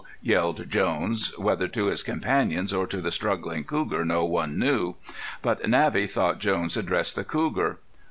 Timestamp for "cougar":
3.63-4.03, 7.23-7.77